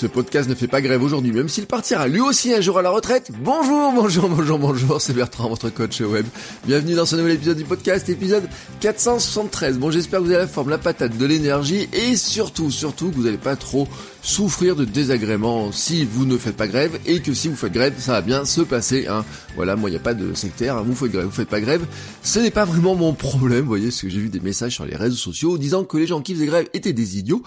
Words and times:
Ce 0.00 0.06
podcast 0.06 0.48
ne 0.48 0.54
fait 0.54 0.66
pas 0.66 0.80
grève 0.80 1.02
aujourd'hui, 1.02 1.30
même 1.30 1.50
s'il 1.50 1.66
partira 1.66 2.08
lui 2.08 2.20
aussi 2.20 2.54
un 2.54 2.62
jour 2.62 2.78
à 2.78 2.82
la 2.82 2.88
retraite. 2.88 3.30
Bonjour, 3.42 3.92
bonjour, 3.92 4.30
bonjour, 4.30 4.58
bonjour, 4.58 4.98
c'est 4.98 5.12
Bertrand, 5.12 5.50
votre 5.50 5.68
coach 5.68 6.00
web. 6.00 6.24
Bienvenue 6.64 6.94
dans 6.94 7.04
ce 7.04 7.16
nouvel 7.16 7.32
épisode 7.32 7.58
du 7.58 7.64
podcast, 7.64 8.08
épisode 8.08 8.48
473. 8.80 9.78
Bon, 9.78 9.90
j'espère 9.90 10.20
que 10.20 10.24
vous 10.24 10.30
avez 10.30 10.40
la 10.40 10.48
forme, 10.48 10.70
la 10.70 10.78
patate, 10.78 11.18
de 11.18 11.26
l'énergie 11.26 11.86
et 11.92 12.16
surtout, 12.16 12.70
surtout 12.70 13.10
que 13.10 13.16
vous 13.16 13.24
n'allez 13.24 13.36
pas 13.36 13.56
trop 13.56 13.88
souffrir 14.22 14.74
de 14.74 14.86
désagréments 14.86 15.72
si 15.72 16.06
vous 16.06 16.24
ne 16.24 16.38
faites 16.38 16.56
pas 16.56 16.68
grève 16.68 16.98
et 17.04 17.20
que 17.20 17.34
si 17.34 17.48
vous 17.48 17.56
faites 17.56 17.72
grève, 17.72 17.92
ça 17.98 18.12
va 18.12 18.22
bien 18.22 18.46
se 18.46 18.62
passer. 18.62 19.06
Hein. 19.06 19.24
Voilà, 19.56 19.76
moi 19.76 19.90
il 19.90 19.92
n'y 19.92 19.98
a 19.98 20.02
pas 20.02 20.14
de 20.14 20.32
sectaire, 20.32 20.76
hein. 20.76 20.84
vous 20.86 20.94
faites 20.94 21.12
grève, 21.12 21.26
vous 21.26 21.30
faites 21.30 21.48
pas 21.48 21.60
grève, 21.60 21.84
ce 22.22 22.38
n'est 22.38 22.50
pas 22.50 22.64
vraiment 22.64 22.94
mon 22.94 23.12
problème, 23.12 23.62
vous 23.62 23.66
voyez, 23.66 23.88
parce 23.88 24.00
que 24.00 24.08
j'ai 24.08 24.20
vu 24.20 24.28
des 24.28 24.40
messages 24.40 24.74
sur 24.74 24.86
les 24.86 24.96
réseaux 24.96 25.16
sociaux 25.16 25.58
disant 25.58 25.84
que 25.84 25.98
les 25.98 26.06
gens 26.06 26.22
qui 26.22 26.34
faisaient 26.34 26.46
grève 26.46 26.68
étaient 26.72 26.94
des 26.94 27.18
idiots. 27.18 27.42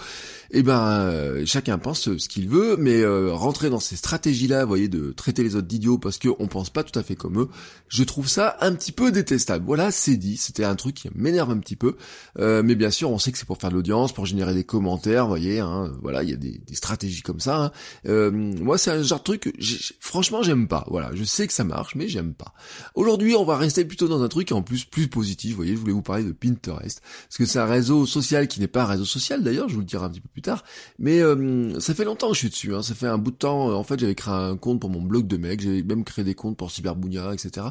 Eh 0.56 0.62
ben, 0.62 0.88
euh, 0.88 1.44
chacun 1.48 1.80
pense 1.80 2.16
ce 2.16 2.30
qu'il 2.30 2.48
veut, 2.48 2.78
mais 2.78 3.02
euh, 3.02 3.34
rentrer 3.34 3.72
dans 3.72 3.80
ces 3.80 3.96
stratégies-là, 3.96 4.62
vous 4.62 4.68
voyez, 4.68 4.88
de 4.88 5.12
traiter 5.12 5.42
les 5.42 5.56
autres 5.56 5.68
d'idiots 5.68 5.98
parce 5.98 6.20
qu'on 6.20 6.48
pense 6.48 6.70
pas 6.70 6.84
tout 6.84 6.98
à 6.98 7.02
fait 7.02 7.16
comme 7.16 7.40
eux, 7.40 7.50
je 7.88 8.04
trouve 8.04 8.30
ça 8.30 8.56
un 8.62 8.76
petit 8.76 8.92
peu 8.92 9.12
détestable. 9.12 9.66
Voilà, 9.66 9.90
c'est 9.90 10.16
dit, 10.16 10.38
c'était 10.38 10.64
un 10.64 10.76
truc 10.76 10.94
qui 10.94 11.10
m'énerve 11.16 11.50
un 11.50 11.58
petit 11.58 11.76
peu, 11.76 11.96
euh, 12.38 12.62
mais 12.64 12.76
bien 12.76 12.92
sûr, 12.92 13.10
on 13.10 13.18
sait 13.18 13.32
que 13.32 13.40
c'est 13.40 13.48
pour 13.48 13.58
faire 13.58 13.72
de 13.72 13.76
l'audience, 13.76 14.14
pour 14.14 14.28
générer 14.28 14.54
des 14.54 14.64
commentaires, 14.64 15.24
vous 15.24 15.30
voyez, 15.30 15.60
hein, 15.60 15.92
voilà, 16.04 16.22
il 16.22 16.30
y 16.30 16.34
a 16.34 16.38
des, 16.38 16.62
stratégies 16.74 17.24
comme 17.24 17.40
ça. 17.40 17.72
Hein. 18.06 18.32
moi, 18.62 18.78
c'est 18.78 18.92
un 18.92 19.02
genre 19.02 19.20
de 19.20 19.24
truc, 19.24 19.52
franchement, 20.00 20.44
j'aime 20.44 20.68
pas. 20.68 20.86
Voilà, 20.88 21.10
je 21.16 21.24
sais 21.24 21.48
que 21.48 21.54
ça 21.54 21.64
marche, 21.64 21.96
mais 21.96 22.08
j'aime 22.08 22.36
pas. 22.36 22.54
Aujourd'hui, 22.94 23.36
on 23.36 23.44
va 23.44 23.58
rester 23.58 23.86
plutôt 23.86 24.08
dans 24.08 24.22
un 24.22 24.28
truc 24.28 24.52
en 24.52 24.62
plus 24.62 24.86
plus 24.86 25.08
positif. 25.08 25.52
Vous 25.52 25.58
voyez, 25.58 25.74
je 25.74 25.80
voulais 25.80 25.94
vous 25.94 26.04
parler 26.04 26.24
de 26.24 26.32
Pinterest, 26.32 27.02
parce 27.02 27.38
que 27.38 27.46
c'est 27.48 27.58
un 27.58 27.66
réseau 27.66 28.06
social 28.06 28.48
qui 28.48 28.60
n'est 28.60 28.68
pas 28.68 28.84
un 28.84 28.88
réseau 28.88 29.06
social 29.06 29.42
d'ailleurs. 29.42 29.68
Je 29.68 29.74
vous 29.74 29.80
le 29.80 29.88
dirai 29.88 30.06
un 30.06 30.10
petit 30.10 30.22
peu 30.22 30.30
plus 30.30 30.43
tard. 30.44 30.64
Mais 31.00 31.22
euh, 31.22 31.80
ça 31.80 31.94
fait 31.94 32.06
longtemps 32.06 32.30
que 32.30 32.36
je 32.36 32.40
suis 32.40 32.50
dessus. 32.50 32.76
Hein. 32.76 32.84
Ça 32.84 32.94
fait 32.94 33.08
un 33.08 33.18
bout 33.18 33.32
de 33.32 33.38
temps. 33.38 33.74
En 33.76 33.84
fait, 33.84 34.00
j'avais 34.00 34.16
créé 34.16 34.34
un 34.34 34.58
compte 34.58 34.80
pour 34.80 34.90
mon 34.90 35.02
blog 35.02 35.28
de 35.28 35.38
mec. 35.38 35.62
J'avais 35.62 35.84
même 35.84 36.04
créé 36.04 36.24
des 36.24 36.36
comptes 36.36 36.58
pour 36.58 36.72
Cyberbounia, 36.72 37.34
etc. 37.34 37.68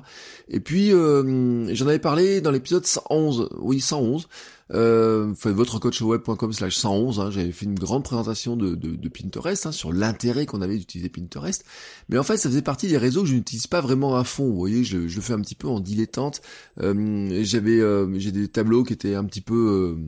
Et 0.48 0.60
puis 0.60 0.92
euh, 0.92 1.72
j'en 1.74 1.86
avais 1.86 1.98
parlé 1.98 2.40
dans 2.40 2.50
l'épisode 2.50 2.86
111. 2.86 3.48
Oui, 3.60 3.80
111. 3.80 4.28
Euh, 4.74 5.34
votrecoachweb.com 5.44 6.52
slash 6.52 6.76
111, 6.76 7.20
hein, 7.20 7.30
j'avais 7.30 7.52
fait 7.52 7.66
une 7.66 7.78
grande 7.78 8.04
présentation 8.04 8.56
de, 8.56 8.74
de, 8.74 9.08
Pinterest, 9.08 9.66
hein, 9.66 9.72
sur 9.72 9.92
l'intérêt 9.92 10.46
qu'on 10.46 10.62
avait 10.62 10.78
d'utiliser 10.78 11.10
Pinterest, 11.10 11.64
mais 12.08 12.16
en 12.16 12.22
fait 12.22 12.38
ça 12.38 12.48
faisait 12.48 12.62
partie 12.62 12.88
des 12.88 12.96
réseaux 12.96 13.22
que 13.22 13.28
je 13.28 13.34
n'utilise 13.34 13.66
pas 13.66 13.82
vraiment 13.82 14.16
à 14.16 14.24
fond, 14.24 14.46
vous 14.48 14.56
voyez, 14.56 14.82
je, 14.82 15.08
je 15.08 15.16
le 15.16 15.22
fais 15.22 15.34
un 15.34 15.40
petit 15.42 15.56
peu 15.56 15.68
en 15.68 15.80
dilettante, 15.80 16.40
euh, 16.80 17.42
j'avais 17.42 17.80
j'ai 18.18 18.32
des 18.32 18.48
tableaux 18.48 18.82
qui 18.82 18.94
étaient 18.94 19.14
un 19.14 19.24
petit 19.24 19.42
peu 19.42 19.98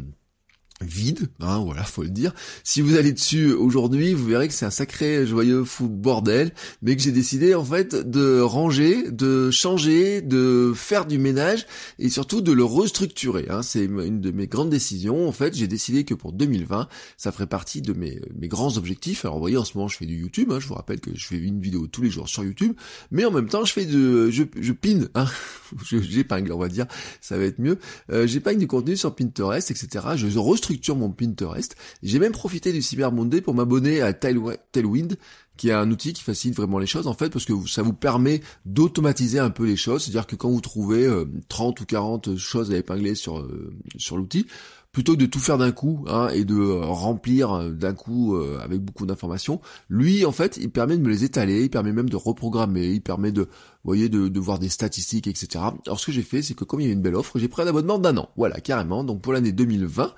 vide, 0.85 1.29
hein, 1.41 1.63
voilà, 1.65 1.83
faut 1.83 2.03
le 2.03 2.11
dire. 2.11 2.33
Si 2.63 2.81
vous 2.81 2.97
allez 2.97 3.13
dessus 3.13 3.53
aujourd'hui, 3.53 4.15
vous 4.15 4.27
verrez 4.27 4.49
que 4.49 4.55
c'est 4.55 4.67
un 4.67 4.71
sacré 4.71 5.27
joyeux 5.27 5.65
fou 5.65 5.89
bordel, 5.89 6.53
mais 6.83 6.97
que 6.97 7.03
j'ai 7.03 7.13
décidé 7.13 7.55
en 7.55 7.65
fait 7.65 7.95
de 7.95 8.41
ranger, 8.41 9.11
de 9.11 9.51
changer, 9.51 10.21
de 10.21 10.73
faire 10.75 11.07
du 11.07 11.19
ménage 11.19 11.67
et 11.99 12.09
surtout 12.09 12.41
de 12.41 12.53
le 12.53 12.65
restructurer. 12.65 13.47
Hein. 13.51 13.63
C'est 13.63 13.85
une 13.85 14.21
de 14.21 14.31
mes 14.31 14.47
grandes 14.47 14.71
décisions. 14.71 15.29
En 15.29 15.33
fait, 15.33 15.55
j'ai 15.55 15.69
décidé 15.69 16.05
que 16.05 16.15
pour 16.15 16.33
2020, 16.33 16.89
ça 17.17 17.33
ferait 17.33 17.47
partie 17.47 17.83
de 17.83 17.93
mes, 17.93 18.21
mes 18.39 18.49
grands 18.49 18.77
objectifs. 18.77 19.25
Alors, 19.25 19.37
vous 19.37 19.41
voyez, 19.41 19.57
en 19.57 19.65
ce 19.65 19.77
moment, 19.77 19.89
je 19.89 19.97
fais 19.97 20.07
du 20.07 20.17
YouTube. 20.17 20.53
Hein. 20.53 20.61
Je 20.61 20.69
vous 20.69 20.75
rappelle 20.75 21.01
que 21.01 21.11
je 21.15 21.27
fais 21.27 21.39
une 21.39 21.61
vidéo 21.61 21.87
tous 21.87 22.03
les 22.03 22.11
jours 22.11 22.29
sur 22.29 22.45
YouTube, 22.45 22.75
mais 23.11 23.25
en 23.25 23.31
même 23.31 23.49
temps, 23.49 23.65
je 23.65 23.73
fais 23.73 23.87
de, 23.87 24.31
je, 24.31 24.45
je 24.61 24.73
hein. 25.15 25.27
j'épingle, 25.91 26.53
on 26.53 26.59
va 26.59 26.69
dire, 26.69 26.87
ça 27.21 27.39
va 27.39 27.45
être 27.45 27.59
mieux. 27.59 27.79
Euh, 28.11 28.27
j'épingle 28.27 28.59
du 28.59 28.67
contenu 28.67 28.97
sur 28.97 29.15
Pinterest, 29.15 29.71
etc. 29.71 30.07
Je 30.17 30.39
restructure 30.39 30.74
mon 30.97 31.11
Pinterest. 31.11 31.77
J'ai 32.03 32.19
même 32.19 32.33
profité 32.33 32.73
du 32.73 32.83
Cyber 32.83 33.13
Monday 33.13 33.41
pour 33.41 33.55
m'abonner 33.55 34.01
à 34.01 34.13
Tailwind, 34.13 35.17
qui 35.57 35.69
est 35.69 35.73
un 35.73 35.91
outil 35.91 36.13
qui 36.13 36.23
facilite 36.23 36.57
vraiment 36.57 36.79
les 36.79 36.87
choses 36.87 37.07
en 37.07 37.15
fait 37.15 37.31
parce 37.31 37.45
que 37.45 37.53
ça 37.67 37.83
vous 37.83 37.93
permet 37.93 38.41
d'automatiser 38.67 39.39
un 39.39 39.51
peu 39.51 39.65
les 39.65 39.77
choses, 39.77 40.03
c'est-à-dire 40.05 40.27
que 40.27 40.37
quand 40.37 40.51
vous 40.51 40.61
trouvez 40.61 41.09
30 41.49 41.81
euh, 41.81 41.83
ou 41.83 41.87
40 41.87 42.37
choses 42.37 42.73
à 42.73 42.77
épingler 42.77 43.15
sur 43.15 43.39
euh, 43.39 43.73
sur 43.97 44.17
l'outil, 44.17 44.47
plutôt 44.93 45.15
que 45.15 45.19
de 45.19 45.27
tout 45.27 45.41
faire 45.41 45.59
d'un 45.59 45.73
coup 45.73 46.05
hein, 46.09 46.29
et 46.33 46.45
de 46.45 46.55
euh, 46.55 46.81
remplir 46.85 47.53
euh, 47.53 47.71
d'un 47.71 47.95
coup 47.95 48.37
avec 48.37 48.81
beaucoup 48.81 49.07
d'informations, 49.07 49.61
lui 49.89 50.25
en 50.25 50.33
fait 50.33 50.57
il 50.57 50.71
permet 50.71 50.97
de 50.97 51.03
me 51.03 51.09
les 51.09 51.25
étaler, 51.25 51.65
il 51.65 51.71
permet 51.71 51.93
même 51.93 52.09
de 52.09 52.17
reprogrammer, 52.17 52.87
il 52.87 53.03
permet 53.03 53.33
de 53.33 53.49
voyez 53.85 54.09
de, 54.09 54.29
de 54.29 54.41
voir 54.41 54.59
des 54.59 54.69
statistiques 54.69 55.27
etc. 55.27 55.65
Alors 55.87 56.01
ce 56.01 56.07
que 56.07 56.13
j'ai 56.13 56.23
fait 56.23 56.43
c'est 56.43 56.55
que 56.55 56.65
comme 56.65 56.81
il 56.81 56.87
y 56.87 56.91
a 56.91 56.93
une 56.93 57.03
belle 57.03 57.17
offre, 57.17 57.39
j'ai 57.39 57.49
pris 57.49 57.63
un 57.63 57.67
abonnement 57.67 57.99
d'un 57.99 58.17
an, 58.17 58.31
voilà 58.37 58.61
carrément. 58.61 59.05
Donc 59.05 59.21
pour 59.23 59.33
l'année 59.33 59.53
2020, 59.53 60.15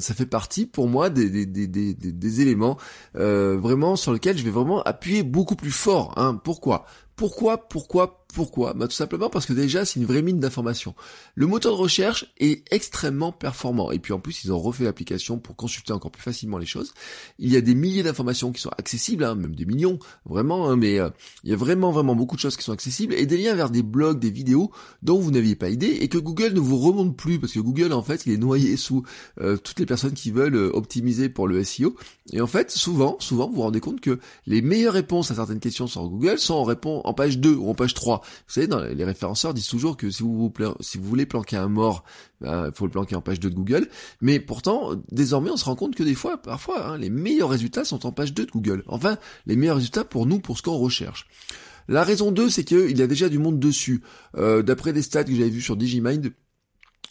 ça 0.00 0.14
fait 0.14 0.26
partie 0.26 0.66
pour 0.66 0.88
moi 0.88 1.10
des, 1.10 1.28
des, 1.30 1.46
des, 1.46 1.66
des, 1.66 1.94
des 1.94 2.40
éléments 2.40 2.76
vraiment 3.14 3.96
sur 3.96 4.12
lesquels 4.12 4.38
je 4.38 4.44
vais 4.44 4.50
vraiment 4.50 4.82
appuyer 4.82 5.22
beaucoup 5.22 5.56
plus 5.56 5.70
fort. 5.70 6.14
Hein. 6.16 6.40
Pourquoi? 6.42 6.86
Pourquoi, 7.18 7.68
pourquoi, 7.68 8.24
pourquoi? 8.32 8.74
Bah, 8.74 8.86
Tout 8.86 8.94
simplement 8.94 9.28
parce 9.28 9.44
que 9.44 9.52
déjà 9.52 9.84
c'est 9.84 9.98
une 9.98 10.06
vraie 10.06 10.22
mine 10.22 10.38
d'informations. 10.38 10.94
Le 11.34 11.48
moteur 11.48 11.72
de 11.72 11.78
recherche 11.78 12.26
est 12.38 12.62
extrêmement 12.72 13.32
performant 13.32 13.90
et 13.90 13.98
puis 13.98 14.12
en 14.12 14.20
plus 14.20 14.44
ils 14.44 14.52
ont 14.52 14.58
refait 14.60 14.84
l'application 14.84 15.36
pour 15.36 15.56
consulter 15.56 15.92
encore 15.92 16.12
plus 16.12 16.22
facilement 16.22 16.58
les 16.58 16.66
choses. 16.66 16.94
Il 17.40 17.52
y 17.52 17.56
a 17.56 17.60
des 17.60 17.74
milliers 17.74 18.04
d'informations 18.04 18.52
qui 18.52 18.60
sont 18.60 18.70
accessibles, 18.78 19.24
hein, 19.24 19.34
même 19.34 19.56
des 19.56 19.64
millions, 19.64 19.98
vraiment, 20.26 20.70
hein, 20.70 20.76
mais 20.76 21.00
euh, 21.00 21.10
il 21.42 21.50
y 21.50 21.52
a 21.52 21.56
vraiment 21.56 21.90
vraiment 21.90 22.14
beaucoup 22.14 22.36
de 22.36 22.40
choses 22.40 22.56
qui 22.58 22.64
sont 22.64 22.72
accessibles 22.72 23.14
et 23.14 23.26
des 23.26 23.38
liens 23.38 23.54
vers 23.54 23.70
des 23.70 23.82
blogs, 23.82 24.18
des 24.18 24.30
vidéos 24.30 24.70
dont 25.02 25.18
vous 25.18 25.30
n'aviez 25.30 25.56
pas 25.56 25.70
idée 25.70 25.98
et 26.00 26.08
que 26.08 26.18
Google 26.18 26.52
ne 26.52 26.60
vous 26.60 26.78
remonte 26.78 27.16
plus 27.16 27.38
parce 27.38 27.52
que 27.52 27.60
Google 27.60 27.92
en 27.92 28.02
fait 28.02 28.26
il 28.26 28.32
est 28.32 28.38
noyé 28.38 28.76
sous 28.76 29.02
euh, 29.40 29.56
toutes 29.56 29.78
les 29.78 29.86
personnes 29.86 30.14
qui 30.14 30.30
veulent 30.30 30.56
euh, 30.56 30.70
optimiser 30.74 31.28
pour 31.28 31.48
le 31.48 31.62
SEO 31.64 31.96
et 32.32 32.40
en 32.40 32.46
fait 32.46 32.70
souvent, 32.70 33.16
souvent 33.20 33.48
vous 33.48 33.56
vous 33.56 33.62
rendez 33.62 33.80
compte 33.80 34.00
que 34.00 34.18
les 34.46 34.62
meilleures 34.62 34.94
réponses 34.94 35.30
à 35.30 35.34
certaines 35.34 35.60
questions 35.60 35.86
sur 35.86 36.08
Google 36.08 36.38
sont 36.38 36.54
en 36.54 36.64
réponse 36.64 36.98
en 37.04 37.14
page 37.14 37.38
2 37.38 37.54
ou 37.54 37.68
en 37.68 37.74
page 37.74 37.94
3. 37.94 38.20
Vous 38.22 38.52
savez, 38.52 38.66
dans 38.66 38.80
les 38.80 39.04
référenceurs 39.04 39.54
disent 39.54 39.68
toujours 39.68 39.96
que 39.96 40.10
si 40.10 40.22
vous, 40.22 40.52
voulez 41.00 41.26
planquer 41.26 41.56
un 41.56 41.68
mort, 41.68 42.04
il 42.40 42.46
ben, 42.46 42.70
faut 42.72 42.86
le 42.86 42.90
planquer 42.90 43.16
en 43.16 43.20
page 43.20 43.40
2 43.40 43.50
de 43.50 43.54
Google. 43.54 43.88
Mais 44.20 44.40
pourtant, 44.40 44.92
désormais, 45.10 45.50
on 45.50 45.56
se 45.56 45.64
rend 45.64 45.76
compte 45.76 45.94
que 45.94 46.02
des 46.02 46.14
fois, 46.14 46.38
parfois, 46.38 46.86
hein, 46.86 46.98
les 46.98 47.10
meilleurs 47.10 47.50
résultats 47.50 47.84
sont 47.84 48.06
en 48.06 48.12
page 48.12 48.34
2 48.34 48.46
de 48.46 48.50
Google. 48.50 48.84
Enfin, 48.86 49.18
les 49.46 49.56
meilleurs 49.56 49.76
résultats 49.76 50.04
pour 50.04 50.26
nous, 50.26 50.40
pour 50.40 50.58
ce 50.58 50.62
qu'on 50.62 50.76
recherche. 50.76 51.26
La 51.88 52.04
raison 52.04 52.30
2, 52.30 52.50
c'est 52.50 52.64
qu'il 52.64 52.96
y 52.96 53.02
a 53.02 53.06
déjà 53.06 53.28
du 53.30 53.38
monde 53.38 53.58
dessus. 53.58 54.02
Euh, 54.36 54.62
d'après 54.62 54.92
des 54.92 55.02
stats 55.02 55.24
que 55.24 55.34
j'avais 55.34 55.48
vu 55.48 55.62
sur 55.62 55.76
Digimind, 55.76 56.30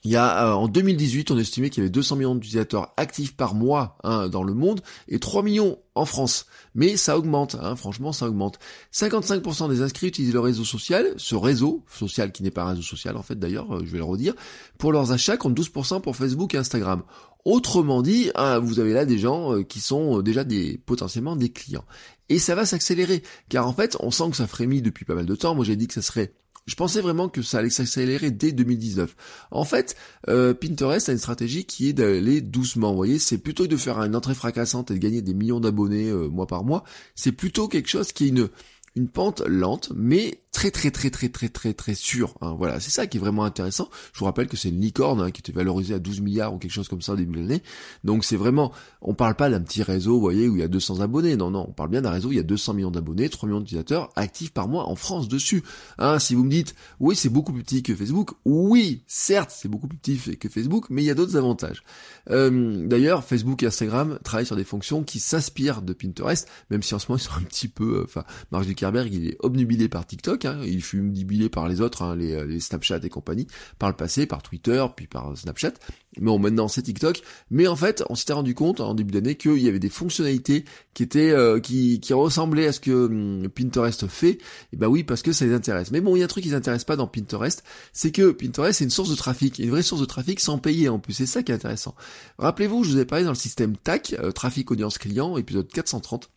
il 0.04 0.12
y 0.12 0.16
a 0.16 0.48
euh, 0.48 0.54
en 0.54 0.68
2018, 0.68 1.32
on 1.32 1.38
estimait 1.38 1.70
qu'il 1.70 1.82
y 1.82 1.86
avait 1.86 1.92
200 1.92 2.16
millions 2.18 2.36
d'utilisateurs 2.36 2.94
actifs 2.98 3.36
par 3.36 3.56
mois 3.56 3.98
hein, 4.04 4.30
dans 4.30 4.44
le 4.44 4.54
monde 4.54 4.82
et 5.08 5.20
3 5.20 5.44
millions 5.44 5.80
en 5.96 6.06
France. 6.06 6.46
Mais 6.76 6.98
ça 6.98 7.18
augmente, 7.18 7.56
hein, 7.62 7.76
franchement 7.76 8.12
ça 8.12 8.28
augmente. 8.28 8.60
55% 8.94 9.70
des 9.70 9.82
inscrits 9.82 10.08
utilisent 10.08 10.34
le 10.34 10.40
réseau 10.40 10.64
social, 10.64 11.14
ce 11.18 11.36
réseau 11.36 11.84
social 11.92 12.32
qui 12.32 12.44
n'est 12.44 12.52
pas 12.52 12.64
un 12.64 12.70
réseau 12.70 12.84
social 12.84 13.18
en 13.18 13.24
fait 13.24 13.38
d'ailleurs, 13.40 13.76
euh, 13.76 13.82
je 13.84 13.92
vais 13.92 13.98
le 13.98 14.04
redire, 14.04 14.34
pour 14.78 14.92
leurs 14.92 15.12
achats 15.12 15.38
contre 15.38 15.62
12% 15.62 16.02
pour 16.02 16.16
Facebook 16.16 16.54
et 16.54 16.58
Instagram. 16.58 17.04
Autrement 17.46 18.02
dit, 18.02 18.30
hein, 18.36 18.60
vous 18.60 18.80
avez 18.80 18.94
là 18.94 19.06
des 19.06 19.18
gens 19.18 19.54
euh, 19.54 19.64
qui 19.64 19.80
sont 19.80 20.22
déjà 20.22 20.44
des 20.44 20.78
potentiellement 20.86 21.36
des 21.36 21.50
clients. 21.50 21.86
Et 22.30 22.40
ça 22.40 22.56
va 22.56 22.66
s'accélérer, 22.66 23.24
car 23.50 23.68
en 23.68 23.74
fait 23.74 23.96
on 24.02 24.12
sent 24.12 24.32
que 24.32 24.36
ça 24.36 24.48
frémit 24.48 24.82
depuis 24.82 25.06
pas 25.06 25.16
mal 25.16 25.26
de 25.26 25.36
temps. 25.36 25.56
Moi 25.56 25.64
j'ai 25.64 25.78
dit 25.78 25.88
que 25.88 25.94
ça 25.94 26.02
serait 26.02 26.34
je 26.68 26.76
pensais 26.76 27.02
vraiment 27.02 27.30
que 27.30 27.42
ça 27.42 27.60
allait 27.60 27.70
s'accélérer 27.70 28.30
dès 28.30 28.52
2019. 28.52 29.16
En 29.52 29.64
fait, 29.64 29.96
euh, 30.28 30.54
Pinterest 30.54 31.10
a 31.10 31.14
une 31.14 31.18
stratégie 31.18 31.66
qui 31.66 31.90
est 31.90 31.94
d'aller 31.94 32.42
doucement. 32.42 32.92
Vous 32.92 32.98
voyez, 32.98 33.20
c'est 33.20 33.38
plutôt 33.38 33.68
de 33.68 33.78
faire 33.78 34.00
une 34.00 34.16
entrée 34.16 34.36
fracassante 34.36 34.92
et 34.92 34.94
de 34.96 35.00
gagner 35.00 35.22
des 35.22 35.34
millions 35.34 35.60
d'abonnés 35.60 36.10
euh, 36.10 36.28
mois 36.28 36.48
par 36.48 36.64
mois. 36.64 36.84
C'est 37.16 37.32
plutôt 37.32 37.68
quelque 37.68 37.90
chose 37.90 38.12
qui 38.12 38.26
est 38.26 38.30
une 38.30 38.50
une 38.98 39.08
pente 39.08 39.42
lente, 39.42 39.92
mais 39.96 40.42
très 40.58 40.72
très 40.72 40.90
très 40.90 41.12
très 41.12 41.30
très 41.30 41.50
très 41.50 41.74
très 41.76 41.94
sûr. 41.94 42.34
Hein. 42.42 42.56
Voilà, 42.58 42.80
c'est 42.80 42.90
ça 42.90 43.06
qui 43.06 43.18
est 43.18 43.20
vraiment 43.20 43.44
intéressant. 43.44 43.90
Je 44.12 44.18
vous 44.18 44.26
rappelle 44.26 44.48
que 44.48 44.58
c'est 44.58 44.70
une 44.70 44.82
licorne 44.82 45.22
hein, 45.22 45.30
qui 45.30 45.42
était 45.42 45.52
valorisée 45.52 45.94
à 45.94 46.00
12 46.00 46.22
milliards 46.22 46.52
ou 46.52 46.58
quelque 46.58 46.72
chose 46.72 46.88
comme 46.88 47.04
ça 47.04 47.14
au 47.14 47.16
début 47.16 47.36
de 47.36 47.42
l'année. 47.42 47.62
Donc 48.04 48.26
c'est 48.26 48.38
vraiment, 48.38 48.72
on 49.04 49.14
parle 49.14 49.36
pas 49.36 49.52
d'un 49.52 49.62
petit 49.62 49.84
réseau, 49.84 50.14
vous 50.16 50.20
voyez, 50.20 50.48
où 50.48 50.56
il 50.56 50.62
y 50.62 50.64
a 50.64 50.68
200 50.68 51.02
abonnés. 51.02 51.36
Non, 51.36 51.52
non, 51.52 51.68
on 51.70 51.74
parle 51.74 51.92
bien 51.92 52.02
d'un 52.02 52.10
réseau 52.10 52.30
où 52.30 52.32
il 52.32 52.38
y 52.38 52.40
a 52.40 52.44
200 52.44 52.74
millions 52.74 52.90
d'abonnés, 52.90 53.30
3 53.30 53.48
millions 53.48 53.60
d'utilisateurs 53.60 54.10
actifs 54.16 54.52
par 54.52 54.68
mois 54.68 54.90
en 54.90 54.96
France 54.96 55.28
dessus. 55.28 55.62
Hein, 56.00 56.18
si 56.18 56.34
vous 56.34 56.44
me 56.44 56.50
dites, 56.50 56.74
oui, 57.00 57.16
c'est 57.16 57.30
beaucoup 57.30 57.54
plus 57.54 57.62
petit 57.62 57.84
que 57.84 57.94
Facebook, 57.94 58.32
oui, 58.44 59.04
certes, 59.06 59.52
c'est 59.56 59.70
beaucoup 59.70 59.88
plus 59.88 60.00
petit 60.00 60.18
que 60.40 60.50
Facebook, 60.50 60.88
mais 60.90 61.04
il 61.04 61.06
y 61.06 61.12
a 61.12 61.16
d'autres 61.16 61.38
avantages. 61.38 61.84
Euh, 62.32 62.88
d'ailleurs, 62.88 63.24
Facebook 63.24 63.62
et 63.62 63.68
Instagram 63.68 64.18
travaillent 64.24 64.48
sur 64.48 64.56
des 64.56 64.64
fonctions 64.64 65.04
qui 65.04 65.20
s'inspirent 65.20 65.84
de 65.84 65.94
Pinterest, 65.94 66.48
même 66.72 66.82
si 66.82 66.96
en 66.96 67.00
ce 67.00 67.06
moment 67.10 67.20
ils 67.20 67.24
sont 67.24 67.40
un 67.40 67.44
petit 67.44 67.68
peu, 67.68 68.00
euh, 68.00 68.04
enfin, 68.06 68.24
Mark 68.52 68.66
Zuckerberg, 68.66 69.14
il 69.14 69.28
est 69.28 69.38
obnubilé 69.42 69.88
par 69.88 70.08
TikTok, 70.08 70.47
Hein. 70.48 70.60
Il 70.66 70.82
fut 70.82 71.02
dibilé 71.02 71.50
par 71.50 71.68
les 71.68 71.82
autres, 71.82 72.02
hein, 72.02 72.16
les, 72.16 72.46
les, 72.46 72.60
Snapchat 72.60 73.00
et 73.04 73.10
compagnie, 73.10 73.48
par 73.80 73.90
le 73.90 73.96
passé, 73.96 74.26
par 74.26 74.42
Twitter, 74.42 74.86
puis 74.96 75.08
par 75.08 75.38
Snapchat. 75.38 75.74
Mais 76.18 76.26
bon, 76.26 76.40
maintenant 76.40 76.68
c'est 76.68 76.82
TikTok. 76.82 77.22
Mais 77.52 77.68
en 77.68 77.76
fait, 77.76 78.04
on 78.10 78.16
s'était 78.16 78.34
rendu 78.34 78.56
compte 78.56 78.80
en 78.80 78.94
début 78.94 79.14
d'année 79.14 79.36
qu'il 79.36 79.60
y 79.60 79.68
avait 79.68 79.80
des 79.80 79.90
fonctionnalités 79.90 80.66
qui 80.94 81.04
étaient 81.04 81.32
euh, 81.32 81.60
qui, 81.60 82.00
qui 82.00 82.14
ressemblaient 82.14 82.68
à 82.68 82.72
ce 82.72 82.80
que 82.80 83.06
hum, 83.06 83.50
Pinterest 83.50 84.08
fait. 84.08 84.40
Et 84.74 84.78
bah 84.78 84.88
oui, 84.88 85.04
parce 85.04 85.22
que 85.22 85.32
ça 85.32 85.46
les 85.46 85.54
intéresse. 85.54 85.92
Mais 85.92 86.02
bon, 86.02 86.16
il 86.16 86.20
y 86.20 86.22
a 86.22 86.26
un 86.26 86.28
truc 86.28 86.44
qui 86.44 86.50
les 86.50 86.56
intéresse 86.56 86.84
pas 86.84 86.96
dans 86.96 87.08
Pinterest, 87.08 87.64
c'est 87.94 88.12
que 88.12 88.32
Pinterest 88.32 88.80
c'est 88.80 88.84
une 88.84 88.90
source 88.90 89.10
de 89.10 89.16
trafic, 89.16 89.60
une 89.60 89.70
vraie 89.70 89.84
source 89.84 90.02
de 90.02 90.06
trafic 90.06 90.40
sans 90.40 90.58
payer 90.58 90.90
en 90.90 91.00
plus. 91.00 91.14
C'est 91.14 91.26
ça 91.26 91.44
qui 91.44 91.52
est 91.52 91.56
intéressant. 91.56 91.96
Rappelez-vous, 92.38 92.84
je 92.84 92.92
vous 92.92 93.00
ai 93.00 93.06
parlé 93.06 93.24
dans 93.24 93.32
le 93.32 93.36
système 93.36 93.78
TAC, 93.78 94.16
euh, 94.20 94.32
trafic 94.32 94.72
audience 94.72 94.98
client, 94.98 95.38
épisode 95.38 95.68
430 95.72 96.30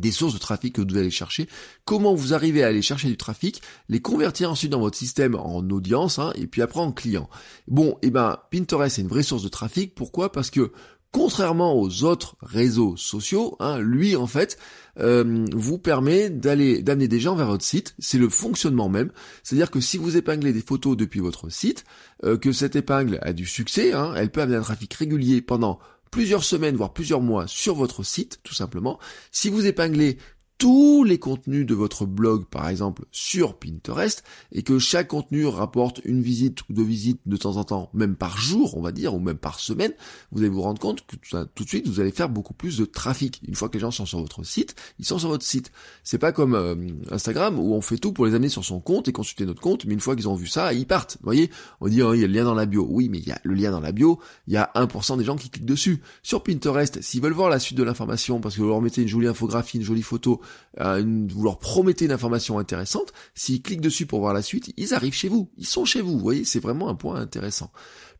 des 0.00 0.10
sources 0.10 0.34
de 0.34 0.38
trafic 0.38 0.74
que 0.74 0.82
vous 0.82 0.98
allez 0.98 1.10
chercher, 1.10 1.48
comment 1.84 2.14
vous 2.14 2.34
arrivez 2.34 2.62
à 2.62 2.68
aller 2.68 2.82
chercher 2.82 3.08
du 3.08 3.16
trafic, 3.16 3.62
les 3.88 4.00
convertir 4.00 4.50
ensuite 4.50 4.70
dans 4.70 4.80
votre 4.80 4.98
système 4.98 5.34
en 5.34 5.68
audience, 5.70 6.18
hein, 6.18 6.32
et 6.34 6.46
puis 6.46 6.62
après 6.62 6.80
en 6.80 6.92
client. 6.92 7.28
Bon, 7.68 7.98
et 8.02 8.08
eh 8.08 8.10
ben 8.10 8.38
Pinterest 8.50 8.96
c'est 8.96 9.02
une 9.02 9.08
vraie 9.08 9.22
source 9.22 9.42
de 9.42 9.48
trafic, 9.48 9.94
pourquoi? 9.94 10.32
Parce 10.32 10.50
que 10.50 10.72
contrairement 11.16 11.80
aux 11.80 12.04
autres 12.04 12.36
réseaux 12.42 12.94
sociaux, 12.98 13.56
hein, 13.58 13.78
lui 13.78 14.16
en 14.16 14.26
fait 14.26 14.58
euh, 14.98 15.46
vous 15.54 15.78
permet 15.78 16.28
d'aller 16.28 16.82
d'amener 16.82 17.08
des 17.08 17.20
gens 17.20 17.34
vers 17.34 17.46
votre 17.46 17.64
site. 17.64 17.94
C'est 17.98 18.18
le 18.18 18.28
fonctionnement 18.28 18.90
même. 18.90 19.10
C'est-à-dire 19.42 19.70
que 19.70 19.80
si 19.80 19.96
vous 19.96 20.18
épinglez 20.18 20.52
des 20.52 20.60
photos 20.60 20.94
depuis 20.94 21.20
votre 21.20 21.48
site, 21.48 21.84
euh, 22.24 22.36
que 22.36 22.52
cette 22.52 22.76
épingle 22.76 23.18
a 23.22 23.32
du 23.32 23.46
succès, 23.46 23.94
hein, 23.94 24.12
elle 24.14 24.30
peut 24.30 24.42
amener 24.42 24.56
un 24.56 24.62
trafic 24.62 24.92
régulier 24.92 25.40
pendant 25.40 25.78
plusieurs 26.16 26.44
semaines, 26.44 26.76
voire 26.76 26.94
plusieurs 26.94 27.20
mois 27.20 27.46
sur 27.46 27.74
votre 27.74 28.02
site, 28.02 28.40
tout 28.42 28.54
simplement. 28.54 28.98
Si 29.32 29.50
vous 29.50 29.66
épinglez 29.66 30.16
tous 30.58 31.04
les 31.04 31.18
contenus 31.18 31.66
de 31.66 31.74
votre 31.74 32.06
blog, 32.06 32.46
par 32.46 32.68
exemple, 32.68 33.04
sur 33.10 33.58
Pinterest, 33.58 34.24
et 34.52 34.62
que 34.62 34.78
chaque 34.78 35.08
contenu 35.08 35.46
rapporte 35.46 36.00
une 36.04 36.22
visite 36.22 36.62
ou 36.68 36.72
deux 36.72 36.82
visites 36.82 37.20
de 37.26 37.36
temps 37.36 37.56
en 37.56 37.64
temps, 37.64 37.90
même 37.92 38.16
par 38.16 38.38
jour, 38.38 38.76
on 38.76 38.80
va 38.80 38.92
dire, 38.92 39.14
ou 39.14 39.18
même 39.18 39.36
par 39.36 39.60
semaine, 39.60 39.92
vous 40.32 40.40
allez 40.40 40.48
vous 40.48 40.62
rendre 40.62 40.80
compte 40.80 41.06
que 41.06 41.16
tout 41.54 41.64
de 41.64 41.68
suite, 41.68 41.86
vous 41.86 42.00
allez 42.00 42.10
faire 42.10 42.28
beaucoup 42.28 42.54
plus 42.54 42.78
de 42.78 42.84
trafic. 42.84 43.40
Une 43.46 43.54
fois 43.54 43.68
que 43.68 43.74
les 43.74 43.80
gens 43.80 43.90
sont 43.90 44.06
sur 44.06 44.20
votre 44.20 44.44
site, 44.44 44.74
ils 44.98 45.04
sont 45.04 45.18
sur 45.18 45.28
votre 45.28 45.44
site. 45.44 45.72
C'est 46.04 46.18
pas 46.18 46.32
comme 46.32 46.54
euh, 46.54 46.74
Instagram 47.10 47.58
où 47.58 47.74
on 47.74 47.80
fait 47.80 47.98
tout 47.98 48.12
pour 48.12 48.26
les 48.26 48.34
amener 48.34 48.48
sur 48.48 48.64
son 48.64 48.80
compte 48.80 49.08
et 49.08 49.12
consulter 49.12 49.44
notre 49.44 49.60
compte, 49.60 49.84
mais 49.84 49.94
une 49.94 50.00
fois 50.00 50.16
qu'ils 50.16 50.28
ont 50.28 50.34
vu 50.34 50.46
ça, 50.46 50.72
ils 50.72 50.86
partent. 50.86 51.18
Vous 51.20 51.26
voyez, 51.26 51.50
on 51.80 51.88
dit, 51.88 52.02
oh, 52.02 52.14
il 52.14 52.20
y 52.20 52.24
a 52.24 52.26
le 52.26 52.32
lien 52.32 52.44
dans 52.44 52.54
la 52.54 52.66
bio. 52.66 52.86
Oui, 52.88 53.08
mais 53.10 53.18
il 53.18 53.28
y 53.28 53.32
a 53.32 53.40
le 53.42 53.54
lien 53.54 53.70
dans 53.70 53.80
la 53.80 53.92
bio, 53.92 54.18
il 54.46 54.54
y 54.54 54.56
a 54.56 54.70
1% 54.74 55.18
des 55.18 55.24
gens 55.24 55.36
qui 55.36 55.50
cliquent 55.50 55.66
dessus. 55.66 56.00
Sur 56.22 56.42
Pinterest, 56.42 57.02
s'ils 57.02 57.20
veulent 57.20 57.32
voir 57.32 57.50
la 57.50 57.58
suite 57.58 57.76
de 57.76 57.82
l'information, 57.82 58.40
parce 58.40 58.56
que 58.56 58.62
vous 58.62 58.68
leur 58.68 58.80
mettez 58.80 59.02
une 59.02 59.08
jolie 59.08 59.28
infographie, 59.28 59.78
une 59.78 59.84
jolie 59.84 60.02
photo, 60.02 60.40
euh, 60.80 61.26
vous 61.28 61.44
leur 61.44 61.58
promettez 61.58 62.04
une 62.04 62.12
information 62.12 62.58
intéressante, 62.58 63.12
s'ils 63.34 63.62
cliquent 63.62 63.80
dessus 63.80 64.06
pour 64.06 64.20
voir 64.20 64.34
la 64.34 64.42
suite, 64.42 64.72
ils 64.76 64.94
arrivent 64.94 65.14
chez 65.14 65.28
vous, 65.28 65.50
ils 65.56 65.66
sont 65.66 65.84
chez 65.84 66.00
vous, 66.00 66.12
vous 66.12 66.18
voyez, 66.18 66.44
c'est 66.44 66.60
vraiment 66.60 66.88
un 66.88 66.94
point 66.94 67.16
intéressant. 67.16 67.70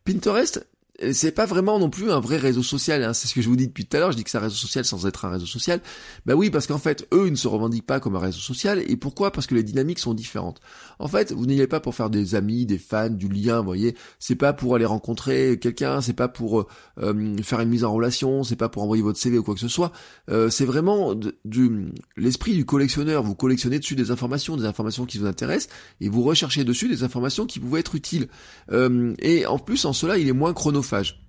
Pinterest, 0.05 0.65
c'est 1.11 1.31
pas 1.31 1.45
vraiment 1.45 1.77
non 1.77 1.89
plus 1.89 2.11
un 2.11 2.19
vrai 2.19 2.37
réseau 2.37 2.63
social. 2.63 3.03
Hein. 3.03 3.13
C'est 3.13 3.27
ce 3.27 3.35
que 3.35 3.41
je 3.41 3.49
vous 3.49 3.55
dis 3.55 3.67
depuis 3.67 3.85
tout 3.85 3.95
à 3.95 3.99
l'heure. 3.99 4.11
Je 4.11 4.17
dis 4.17 4.23
que 4.23 4.31
c'est 4.31 4.37
un 4.37 4.41
réseau 4.41 4.55
social 4.55 4.83
sans 4.83 5.05
être 5.05 5.25
un 5.25 5.29
réseau 5.29 5.45
social. 5.45 5.79
Bah 6.25 6.33
oui, 6.33 6.49
parce 6.49 6.65
qu'en 6.65 6.79
fait, 6.79 7.07
eux, 7.13 7.27
ils 7.27 7.31
ne 7.31 7.37
se 7.37 7.47
revendiquent 7.47 7.85
pas 7.85 7.99
comme 7.99 8.15
un 8.15 8.19
réseau 8.19 8.39
social. 8.39 8.83
Et 8.87 8.97
pourquoi? 8.97 9.31
Parce 9.31 9.45
que 9.45 9.53
les 9.53 9.63
dynamiques 9.63 9.99
sont 9.99 10.15
différentes. 10.15 10.59
En 10.97 11.07
fait, 11.07 11.31
vous 11.31 11.45
n'y 11.45 11.53
allez 11.53 11.67
pas 11.67 11.79
pour 11.79 11.93
faire 11.93 12.09
des 12.09 12.33
amis, 12.33 12.65
des 12.65 12.79
fans, 12.79 13.09
du 13.09 13.27
lien. 13.27 13.59
Vous 13.59 13.65
voyez, 13.65 13.95
c'est 14.19 14.35
pas 14.35 14.53
pour 14.53 14.75
aller 14.75 14.85
rencontrer 14.85 15.59
quelqu'un. 15.59 16.01
C'est 16.01 16.13
pas 16.13 16.27
pour 16.27 16.65
euh, 16.99 17.35
faire 17.43 17.59
une 17.59 17.69
mise 17.69 17.83
en 17.83 17.93
relation. 17.93 18.43
C'est 18.43 18.55
pas 18.55 18.69
pour 18.69 18.81
envoyer 18.81 19.03
votre 19.03 19.19
CV 19.19 19.37
ou 19.37 19.43
quoi 19.43 19.53
que 19.53 19.59
ce 19.59 19.67
soit. 19.67 19.91
Euh, 20.29 20.49
c'est 20.49 20.65
vraiment 20.65 21.13
du 21.45 21.91
l'esprit 22.15 22.55
du 22.55 22.65
collectionneur. 22.65 23.21
Vous 23.21 23.35
collectionnez 23.35 23.77
dessus 23.77 23.95
des 23.95 24.09
informations, 24.09 24.57
des 24.57 24.65
informations 24.65 25.05
qui 25.05 25.19
vous 25.19 25.27
intéressent, 25.27 25.69
et 26.01 26.09
vous 26.09 26.23
recherchez 26.23 26.63
dessus 26.63 26.87
des 26.87 27.03
informations 27.03 27.45
qui 27.45 27.59
pouvaient 27.59 27.81
être 27.81 27.93
utiles. 27.95 28.27
Euh, 28.71 29.13
et 29.19 29.45
en 29.45 29.59
plus, 29.59 29.85
en 29.85 29.93
cela, 29.93 30.17
il 30.17 30.27
est 30.27 30.33
moins 30.33 30.53
chronophage 30.53 30.86
chauffage 30.87 31.26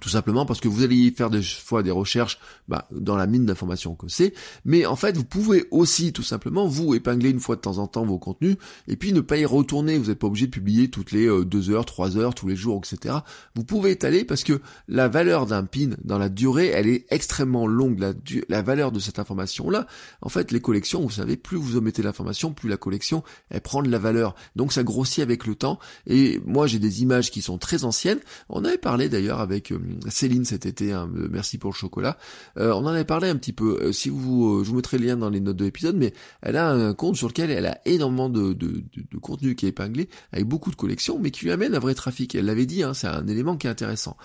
tout 0.00 0.08
simplement 0.08 0.46
parce 0.46 0.60
que 0.60 0.68
vous 0.68 0.82
allez 0.82 1.10
faire 1.10 1.30
des 1.30 1.42
fois 1.42 1.82
des 1.82 1.90
recherches 1.90 2.38
bah, 2.68 2.88
dans 2.90 3.16
la 3.16 3.26
mine 3.26 3.46
d'informations 3.46 3.94
que 3.94 4.08
c'est, 4.08 4.34
mais 4.64 4.86
en 4.86 4.96
fait 4.96 5.16
vous 5.16 5.24
pouvez 5.24 5.66
aussi 5.70 6.12
tout 6.12 6.22
simplement 6.22 6.66
vous 6.66 6.94
épingler 6.94 7.30
une 7.30 7.40
fois 7.40 7.56
de 7.56 7.60
temps 7.60 7.78
en 7.78 7.86
temps 7.86 8.04
vos 8.04 8.18
contenus 8.18 8.56
et 8.88 8.96
puis 8.96 9.12
ne 9.12 9.20
pas 9.20 9.36
y 9.36 9.44
retourner. 9.44 9.98
Vous 9.98 10.08
n'êtes 10.08 10.18
pas 10.18 10.26
obligé 10.26 10.46
de 10.46 10.52
publier 10.52 10.88
toutes 10.88 11.12
les 11.12 11.26
euh, 11.26 11.44
deux 11.44 11.70
heures, 11.70 11.84
trois 11.84 12.16
heures, 12.16 12.34
tous 12.34 12.48
les 12.48 12.56
jours, 12.56 12.80
etc. 12.84 13.16
Vous 13.54 13.64
pouvez 13.64 13.90
étaler 13.90 14.24
parce 14.24 14.44
que 14.44 14.60
la 14.88 15.08
valeur 15.08 15.46
d'un 15.46 15.64
pin 15.64 15.90
dans 16.04 16.18
la 16.18 16.28
durée, 16.28 16.68
elle 16.68 16.88
est 16.88 17.06
extrêmement 17.10 17.66
longue. 17.66 17.98
La, 17.98 18.12
la 18.48 18.62
valeur 18.62 18.92
de 18.92 18.98
cette 18.98 19.18
information-là, 19.18 19.86
en 20.22 20.28
fait, 20.28 20.52
les 20.52 20.60
collections, 20.60 21.02
vous 21.02 21.10
savez, 21.10 21.36
plus 21.36 21.56
vous 21.56 21.76
omettez 21.76 22.02
l'information, 22.02 22.52
plus 22.52 22.68
la 22.68 22.76
collection 22.76 23.22
elle 23.50 23.60
prend 23.60 23.82
de 23.82 23.90
la 23.90 23.98
valeur. 23.98 24.34
Donc 24.56 24.72
ça 24.72 24.82
grossit 24.82 25.22
avec 25.22 25.46
le 25.46 25.54
temps. 25.54 25.78
Et 26.06 26.40
moi 26.46 26.66
j'ai 26.66 26.78
des 26.78 27.02
images 27.02 27.30
qui 27.30 27.42
sont 27.42 27.58
très 27.58 27.84
anciennes. 27.84 28.20
On 28.48 28.64
avait 28.64 28.78
parlé 28.78 29.08
d'ailleurs 29.08 29.40
avec 29.40 29.72
euh, 29.72 29.80
Céline 30.08 30.44
cet 30.44 30.66
été, 30.66 30.92
hein, 30.92 31.10
euh, 31.16 31.28
merci 31.30 31.58
pour 31.58 31.70
le 31.70 31.76
chocolat. 31.76 32.16
Euh, 32.56 32.72
on 32.72 32.78
en 32.78 32.88
avait 32.88 33.04
parlé 33.04 33.28
un 33.28 33.36
petit 33.36 33.52
peu. 33.52 33.78
Euh, 33.82 33.92
si 33.92 34.08
vous, 34.08 34.62
je 34.64 34.70
vous 34.70 34.76
mettrai 34.76 34.98
le 34.98 35.06
lien 35.06 35.16
dans 35.16 35.30
les 35.30 35.40
notes 35.40 35.56
de 35.56 35.64
l'épisode, 35.64 35.96
mais 35.96 36.12
elle 36.42 36.56
a 36.56 36.70
un 36.70 36.94
compte 36.94 37.16
sur 37.16 37.28
lequel 37.28 37.50
elle 37.50 37.66
a 37.66 37.80
énormément 37.84 38.28
de, 38.28 38.52
de, 38.52 38.82
de, 38.94 39.18
contenu 39.18 39.54
qui 39.54 39.66
est 39.66 39.70
épinglé, 39.70 40.08
avec 40.32 40.46
beaucoup 40.46 40.70
de 40.70 40.76
collections, 40.76 41.18
mais 41.18 41.30
qui 41.30 41.44
lui 41.44 41.52
amène 41.52 41.74
un 41.74 41.78
vrai 41.78 41.94
trafic. 41.94 42.34
Elle 42.34 42.46
l'avait 42.46 42.66
dit, 42.66 42.82
hein, 42.82 42.94
c'est 42.94 43.06
un 43.06 43.26
élément 43.26 43.56
qui 43.56 43.66
est 43.66 43.70
intéressant. 43.70 44.16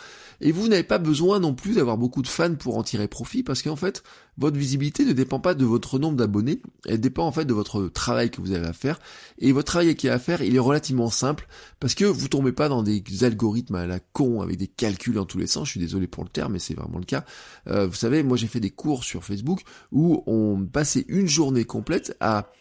Et 0.42 0.52
vous 0.52 0.68
n'avez 0.68 0.84
pas 0.84 0.98
besoin 0.98 1.40
non 1.40 1.54
plus 1.54 1.76
d'avoir 1.76 1.98
beaucoup 1.98 2.22
de 2.22 2.28
fans 2.28 2.56
pour 2.56 2.78
en 2.78 2.84
tirer 2.84 3.08
profit, 3.08 3.44
parce 3.44 3.62
qu'en 3.62 3.76
fait, 3.76 4.04
votre 4.38 4.58
visibilité 4.58 5.06
ne 5.06 5.14
dépend 5.14 5.40
pas 5.40 5.54
de 5.54 5.66
votre 5.66 6.00
nombre 6.00 6.18
d'abonnés, 6.18 6.62
elle 6.86 7.00
dépend 7.00 7.26
en 7.26 7.32
fait 7.32 7.46
de 7.46 7.54
votre 7.54 7.88
travail 7.88 8.30
que 8.32 8.42
vous 8.42 8.52
avez 8.52 8.66
à 8.66 8.74
faire. 8.74 9.00
Et 9.40 9.52
votre 9.52 9.68
travail 9.68 9.96
qui 9.96 10.08
est 10.08 10.12
à 10.12 10.20
faire, 10.20 10.42
il 10.42 10.56
est 10.56 10.60
relativement 10.60 11.10
simple, 11.10 11.48
parce 11.80 11.96
que 11.96 12.06
vous 12.06 12.28
tombez 12.28 12.52
pas 12.52 12.70
dans 12.70 12.84
des 12.84 13.24
algorithmes 13.24 13.76
à 13.76 13.86
la 13.86 14.00
con, 14.00 14.42
avec 14.42 14.58
des 14.58 14.68
calculs 14.68 15.16
dans 15.16 15.26
tous 15.26 15.38
les 15.38 15.48
sens, 15.48 15.68
je 15.68 15.72
suis 15.72 15.80
désolé 15.80 16.08
pour 16.08 16.24
le 16.24 16.30
terme, 16.30 16.54
mais 16.54 16.60
c'est 16.60 16.74
vraiment 16.74 17.00
le 17.00 17.06
cas. 17.06 17.26
Euh, 17.68 17.88
vous 17.88 17.96
savez, 17.96 18.24
moi 18.24 18.38
j'ai 18.38 18.48
fait 18.48 18.60
des 18.60 18.72
cours 18.72 19.04
sur 19.04 19.24
Facebook 19.24 19.62
où 19.92 20.24
on 20.28 20.66
passait 20.66 21.06
une 21.08 21.28
journée 21.28 21.66
complète 21.66 22.16
à 22.20 22.52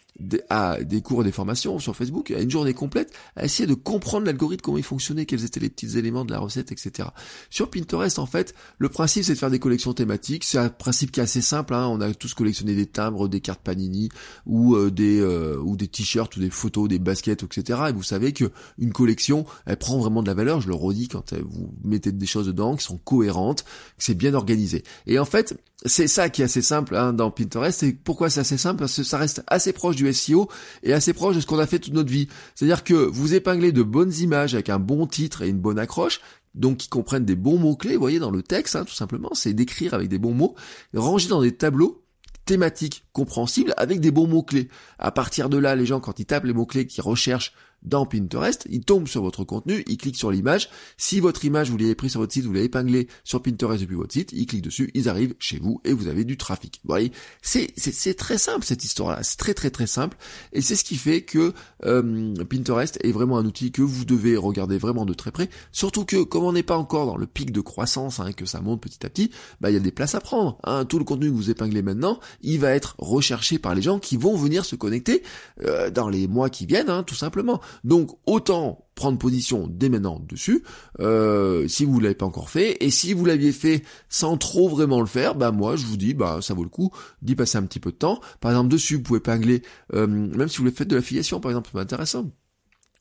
à 0.49 0.81
des 0.81 1.01
cours 1.01 1.21
et 1.21 1.25
des 1.25 1.31
formations 1.31 1.79
sur 1.79 1.95
Facebook, 1.95 2.31
à 2.31 2.39
une 2.39 2.51
journée 2.51 2.73
complète, 2.73 3.13
à 3.35 3.45
essayer 3.45 3.67
de 3.67 3.73
comprendre 3.73 4.25
l'algorithme, 4.25 4.61
comment 4.61 4.77
il 4.77 4.83
fonctionnait, 4.83 5.25
quels 5.25 5.43
étaient 5.43 5.59
les 5.59 5.69
petits 5.69 5.97
éléments 5.97 6.25
de 6.25 6.31
la 6.31 6.39
recette, 6.39 6.71
etc. 6.71 7.09
Sur 7.49 7.69
Pinterest, 7.69 8.17
en 8.19 8.25
fait, 8.25 8.55
le 8.77 8.89
principe 8.89 9.23
c'est 9.23 9.33
de 9.33 9.37
faire 9.37 9.49
des 9.49 9.59
collections 9.59 9.93
thématiques. 9.93 10.43
C'est 10.43 10.57
un 10.57 10.69
principe 10.69 11.11
qui 11.11 11.19
est 11.19 11.23
assez 11.23 11.41
simple. 11.41 11.73
Hein. 11.73 11.87
On 11.87 12.01
a 12.01 12.13
tous 12.13 12.33
collectionné 12.33 12.75
des 12.75 12.85
timbres, 12.85 13.27
des 13.27 13.41
cartes 13.41 13.61
Panini 13.61 14.09
ou 14.45 14.75
euh, 14.75 14.91
des 14.91 15.19
euh, 15.19 15.57
ou 15.57 15.75
des 15.75 15.87
t-shirts 15.87 16.35
ou 16.37 16.39
des 16.39 16.49
photos, 16.49 16.87
des 16.87 16.99
baskets, 16.99 17.43
etc. 17.43 17.79
Et 17.89 17.91
vous 17.91 18.03
savez 18.03 18.33
que 18.33 18.51
une 18.77 18.93
collection, 18.93 19.45
elle 19.65 19.77
prend 19.77 19.97
vraiment 19.97 20.21
de 20.21 20.27
la 20.27 20.33
valeur. 20.33 20.61
Je 20.61 20.67
le 20.67 20.75
redis 20.75 21.07
quand 21.07 21.33
euh, 21.33 21.41
vous 21.45 21.73
mettez 21.83 22.11
des 22.11 22.25
choses 22.25 22.47
dedans 22.47 22.75
qui 22.75 22.83
sont 22.83 22.97
cohérentes, 22.97 23.63
que 23.63 24.03
c'est 24.03 24.13
bien 24.13 24.33
organisé. 24.33 24.83
Et 25.07 25.19
en 25.19 25.25
fait, 25.25 25.59
c'est 25.85 26.07
ça 26.07 26.29
qui 26.29 26.41
est 26.41 26.45
assez 26.45 26.61
simple 26.61 26.95
hein, 26.95 27.13
dans 27.13 27.31
Pinterest. 27.31 27.83
Et 27.83 27.93
pourquoi 27.93 28.29
c'est 28.29 28.39
assez 28.39 28.57
simple? 28.57 28.79
Parce 28.79 28.95
que 28.95 29.03
ça 29.03 29.17
reste 29.17 29.43
assez 29.47 29.73
proche 29.73 29.95
du 29.95 30.04
SEO 30.11 30.49
et 30.83 30.93
assez 30.93 31.13
proche 31.13 31.35
de 31.35 31.41
ce 31.41 31.45
qu'on 31.45 31.59
a 31.59 31.67
fait 31.67 31.79
toute 31.79 31.93
notre 31.93 32.11
vie. 32.11 32.27
C'est-à-dire 32.55 32.83
que 32.83 32.93
vous 32.93 33.33
épinglez 33.33 33.71
de 33.71 33.83
bonnes 33.83 34.13
images 34.13 34.53
avec 34.53 34.69
un 34.69 34.79
bon 34.79 35.07
titre 35.07 35.41
et 35.41 35.49
une 35.49 35.59
bonne 35.59 35.79
accroche, 35.79 36.21
donc 36.53 36.77
qui 36.77 36.87
comprennent 36.87 37.25
des 37.25 37.35
bons 37.35 37.57
mots-clés, 37.57 37.95
vous 37.95 38.01
voyez, 38.01 38.19
dans 38.19 38.31
le 38.31 38.41
texte, 38.41 38.75
hein, 38.75 38.85
tout 38.85 38.93
simplement, 38.93 39.31
c'est 39.33 39.53
d'écrire 39.53 39.93
avec 39.93 40.07
des 40.07 40.17
bons 40.17 40.33
mots, 40.33 40.55
rangés 40.93 41.27
dans 41.27 41.41
des 41.41 41.53
tableaux 41.53 42.01
thématiques 42.45 43.05
compréhensibles 43.11 43.73
avec 43.77 43.99
des 43.99 44.11
bons 44.11 44.27
mots-clés. 44.27 44.69
À 44.99 45.11
partir 45.11 45.49
de 45.49 45.57
là, 45.57 45.75
les 45.75 45.85
gens, 45.85 45.99
quand 45.99 46.19
ils 46.19 46.25
tapent 46.25 46.45
les 46.45 46.53
mots-clés, 46.53 46.87
qu'ils 46.87 47.03
recherchent 47.03 47.53
dans 47.85 48.05
Pinterest, 48.05 48.67
il 48.69 48.83
tombe 48.83 49.07
sur 49.07 49.21
votre 49.21 49.43
contenu, 49.43 49.83
il 49.87 49.97
clique 49.97 50.17
sur 50.17 50.31
l'image. 50.31 50.69
Si 50.97 51.19
votre 51.19 51.45
image, 51.45 51.69
vous 51.69 51.77
l'avez 51.77 51.95
pris 51.95 52.09
sur 52.09 52.19
votre 52.19 52.33
site, 52.33 52.45
vous 52.45 52.53
l'avez 52.53 52.65
épinglé 52.65 53.07
sur 53.23 53.41
Pinterest 53.41 53.81
depuis 53.81 53.95
votre 53.95 54.13
site, 54.13 54.31
ils 54.33 54.45
cliquent 54.45 54.63
dessus, 54.63 54.91
ils 54.93 55.09
arrivent 55.09 55.35
chez 55.39 55.59
vous 55.59 55.81
et 55.85 55.93
vous 55.93 56.07
avez 56.07 56.23
du 56.23 56.37
trafic. 56.37 56.79
Vous 56.83 56.89
voyez, 56.89 57.11
c'est, 57.41 57.71
c'est, 57.77 58.15
très 58.15 58.37
simple 58.37 58.65
cette 58.65 58.83
histoire-là, 58.83 59.23
c'est 59.23 59.37
très 59.37 59.53
très 59.53 59.69
très 59.69 59.87
simple. 59.87 60.17
Et 60.53 60.61
c'est 60.61 60.75
ce 60.75 60.83
qui 60.83 60.95
fait 60.95 61.21
que 61.21 61.53
euh, 61.85 62.33
Pinterest 62.45 62.97
est 63.03 63.11
vraiment 63.11 63.37
un 63.37 63.45
outil 63.45 63.71
que 63.71 63.81
vous 63.81 64.05
devez 64.05 64.37
regarder 64.37 64.77
vraiment 64.77 65.05
de 65.05 65.13
très 65.13 65.31
près. 65.31 65.49
Surtout 65.71 66.05
que 66.05 66.23
comme 66.23 66.43
on 66.43 66.53
n'est 66.53 66.63
pas 66.63 66.77
encore 66.77 67.05
dans 67.05 67.17
le 67.17 67.27
pic 67.27 67.51
de 67.51 67.61
croissance, 67.61 68.19
hein, 68.19 68.31
que 68.31 68.45
ça 68.45 68.61
monte 68.61 68.81
petit 68.81 69.05
à 69.05 69.09
petit, 69.09 69.31
bah 69.61 69.69
il 69.69 69.73
y 69.73 69.77
a 69.77 69.81
des 69.81 69.91
places 69.91 70.15
à 70.15 70.19
prendre. 70.19 70.57
Hein. 70.63 70.85
Tout 70.85 70.99
le 70.99 71.05
contenu 71.05 71.29
que 71.29 71.35
vous 71.35 71.49
épinglez 71.49 71.81
maintenant, 71.81 72.19
il 72.41 72.59
va 72.59 72.71
être 72.71 72.95
recherché 72.97 73.59
par 73.59 73.75
les 73.75 73.81
gens 73.81 73.99
qui 73.99 74.17
vont 74.17 74.35
venir 74.35 74.65
se 74.65 74.75
connecter 74.75 75.23
euh, 75.63 75.89
dans 75.89 76.09
les 76.09 76.27
mois 76.27 76.49
qui 76.49 76.65
viennent, 76.65 76.89
hein, 76.89 77.03
tout 77.03 77.15
simplement. 77.15 77.61
Donc 77.83 78.17
autant 78.25 78.87
prendre 78.95 79.17
position 79.17 79.67
dès 79.69 79.89
maintenant 79.89 80.19
dessus, 80.19 80.63
euh, 80.99 81.67
si 81.67 81.83
vous 81.85 81.99
l'avez 81.99 82.15
pas 82.15 82.25
encore 82.25 82.49
fait, 82.49 82.77
et 82.79 82.89
si 82.89 83.13
vous 83.13 83.25
l'aviez 83.25 83.51
fait 83.51 83.83
sans 84.09 84.37
trop 84.37 84.69
vraiment 84.69 85.01
le 85.01 85.05
faire, 85.05 85.35
bah 85.35 85.51
moi 85.51 85.75
je 85.75 85.85
vous 85.85 85.97
dis, 85.97 86.13
bah 86.13 86.39
ça 86.41 86.53
vaut 86.53 86.63
le 86.63 86.69
coup 86.69 86.91
d'y 87.21 87.35
passer 87.35 87.57
un 87.57 87.63
petit 87.63 87.79
peu 87.79 87.91
de 87.91 87.97
temps. 87.97 88.21
Par 88.39 88.51
exemple 88.51 88.69
dessus, 88.69 88.95
vous 88.95 89.03
pouvez 89.03 89.17
épingler, 89.17 89.61
euh, 89.93 90.07
même 90.07 90.47
si 90.47 90.61
vous 90.61 90.71
faire 90.71 90.85
de 90.85 90.95
l'affiliation 90.95 91.39
par 91.39 91.51
exemple, 91.51 91.69
c'est 91.73 91.79
intéressant 91.79 92.31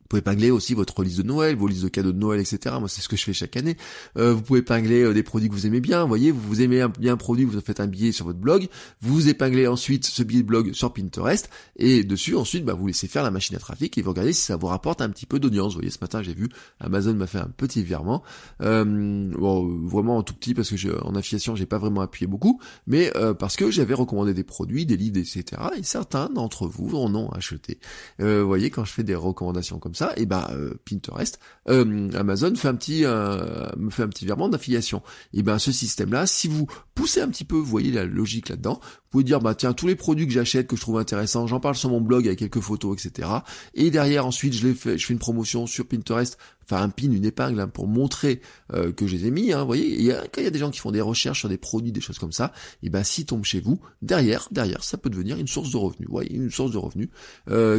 Vous 0.05 0.09
pouvez 0.09 0.23
pingler 0.23 0.51
aussi 0.51 0.75
votre 0.75 1.03
liste 1.03 1.17
de 1.17 1.23
Noël, 1.23 1.57
vos 1.57 1.67
listes 1.67 1.83
de 1.83 1.89
cadeaux 1.89 2.13
de 2.13 2.19
Noël, 2.19 2.39
etc. 2.39 2.77
Moi, 2.79 2.91
c'est 2.91 3.01
ce 3.01 3.09
que 3.09 3.17
je 3.17 3.25
fais 3.25 3.33
chaque 3.33 3.57
année. 3.57 3.79
Euh, 4.19 4.35
vous 4.35 4.43
pouvez 4.43 4.61
pingler 4.61 5.03
euh, 5.03 5.15
des 5.15 5.23
produits 5.23 5.49
que 5.49 5.55
vous 5.55 5.67
aimez 5.67 5.81
bien. 5.81 6.03
Vous 6.03 6.09
voyez, 6.09 6.31
vous 6.31 6.61
aimez 6.61 6.83
un, 6.83 6.91
bien 6.91 7.15
un 7.15 7.17
produit, 7.17 7.47
vous 7.47 7.59
faites 7.63 7.81
un 7.81 7.87
billet 7.87 8.13
sur 8.13 8.27
votre 8.27 8.39
blog. 8.39 8.69
Vous 9.01 9.31
épinglez 9.31 9.67
ensuite 9.67 10.05
ce 10.05 10.23
billet 10.23 10.43
de 10.43 10.47
blog 10.47 10.75
sur 10.75 10.93
Pinterest. 10.93 11.49
Et 11.77 12.05
dessus, 12.05 12.37
ensuite, 12.37 12.67
bah, 12.67 12.75
vous 12.75 12.87
laissez 12.87 13.09
faire 13.09 13.23
la 13.23 13.31
machine 13.31 13.57
à 13.57 13.59
trafic 13.59 13.97
et 13.97 14.03
vous 14.03 14.11
regardez 14.11 14.35
si 14.35 14.43
ça 14.43 14.57
vous 14.57 14.67
rapporte 14.67 15.01
un 15.01 15.09
petit 15.09 15.25
peu 15.25 15.39
d'audience. 15.39 15.73
Vous 15.73 15.79
voyez, 15.79 15.91
ce 15.91 15.99
matin, 16.03 16.23
j'ai 16.23 16.35
vu 16.35 16.51
Amazon 16.81 17.15
m'a 17.15 17.27
fait 17.27 17.39
un 17.39 17.51
petit 17.57 17.83
virement. 17.83 18.23
Euh, 18.61 18.85
bon, 18.85 19.87
vraiment 19.87 20.23
tout 20.23 20.35
petit 20.35 20.53
parce 20.53 20.69
que 20.69 20.77
je, 20.77 20.91
en 21.03 21.15
affiliation, 21.15 21.57
j'ai 21.57 21.67
pas 21.67 21.79
vraiment 21.79 22.03
appuyé 22.03 22.27
beaucoup, 22.27 22.61
mais 22.87 23.11
euh, 23.17 23.33
parce 23.33 23.57
que 23.57 23.71
j'avais 23.71 23.95
recommandé 23.95 24.35
des 24.35 24.45
produits, 24.45 24.85
des 24.85 24.99
livres, 24.99 25.17
etc. 25.17 25.45
Et 25.79 25.83
certains 25.83 26.29
d'entre 26.29 26.67
vous 26.67 26.95
en 26.95 27.15
ont 27.15 27.31
acheté. 27.31 27.79
vous 28.19 28.47
voyez, 28.47 28.69
quand 28.69 28.85
je 28.85 28.93
fais 28.93 29.03
des 29.03 29.15
recommandations 29.15 29.79
comme 29.79 29.94
ça, 29.95 30.13
et 30.17 30.27
ben 30.27 30.47
Pinterest, 30.85 31.39
euh, 31.69 32.11
Amazon 32.15 32.55
fait 32.55 32.69
un 32.69 32.75
petit 32.75 33.05
euh, 33.05 33.67
fait 33.91 34.03
un 34.03 34.09
petit 34.09 34.25
virement 34.25 34.49
d'affiliation. 34.49 35.03
Et 35.33 35.43
ben 35.43 35.59
ce 35.59 35.73
système-là, 35.73 36.27
si 36.27 36.49
vous 36.49 36.67
poussez 36.95 37.21
un 37.21 37.29
petit 37.29 37.45
peu, 37.45 37.57
vous 37.57 37.65
voyez 37.65 37.91
la 37.91 38.05
logique 38.05 38.49
là-dedans, 38.49 38.81
vous 38.83 39.11
pouvez 39.11 39.25
dire 39.25 39.41
bah 39.41 39.55
tiens 39.55 39.73
tous 39.73 39.87
les 39.87 39.97
produits 39.97 40.27
que 40.27 40.33
j'achète 40.33 40.67
que 40.67 40.77
je 40.77 40.81
trouve 40.81 40.99
intéressants, 40.99 41.47
j'en 41.47 41.61
parle 41.61 41.77
sur 41.77 41.91
mon 41.91 42.01
blog 42.01 42.27
avec 42.27 42.39
quelques 42.39 42.61
photos, 42.61 43.05
etc. 43.05 43.29
Et 43.75 43.91
derrière 43.91 44.27
ensuite 44.27 44.55
je 44.55 44.67
les 44.67 44.75
fais, 44.75 44.99
je 44.99 45.07
fais 45.07 45.13
une 45.13 45.19
promotion 45.19 45.67
sur 45.67 45.87
Pinterest, 45.87 46.39
enfin 46.65 46.83
un 46.83 46.89
pin, 46.89 47.11
une 47.11 47.25
épingle 47.25 47.61
hein, 47.61 47.69
pour 47.69 47.87
montrer 47.87 48.41
euh, 48.73 48.93
que 48.93 49.07
je 49.07 49.17
les 49.17 49.27
ai 49.27 49.31
mis. 49.31 49.53
Hein, 49.53 49.61
vous 49.61 49.67
voyez, 49.67 50.13
quand 50.33 50.41
il 50.41 50.45
y 50.45 50.47
a 50.47 50.51
des 50.51 50.59
gens 50.59 50.71
qui 50.71 50.81
font 50.81 50.91
des 50.91 51.01
recherches 51.01 51.41
sur 51.41 51.49
des 51.49 51.59
produits, 51.59 51.93
des 51.93 52.01
choses 52.01 52.19
comme 52.19 52.33
ça, 52.33 52.53
et 52.83 52.91
ben 52.91 53.05
s'ils 53.05 53.27
tombent 53.27 53.45
chez 53.45 53.61
vous, 53.61 53.81
derrière, 54.03 54.49
derrière, 54.51 54.83
ça 54.85 54.99
peut 54.99 55.11
devenir 55.11 55.39
une 55.39 55.49
source 55.49 55.71
de 55.71 55.77
revenus. 55.77 56.09
Vous 56.09 56.15
voyez, 56.15 56.35
une 56.35 56.51
source 56.51 56.73
de 56.73 56.79
revenus 56.79 57.09